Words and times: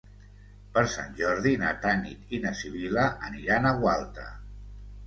Per 0.77 0.83
Sant 0.93 1.13
Jordi 1.19 1.53
na 1.65 1.75
Tanit 1.85 2.35
i 2.39 2.41
na 2.47 2.55
Sibil·la 2.63 3.05
aniran 3.31 3.71
a 3.71 3.77
Gualta. 3.85 4.29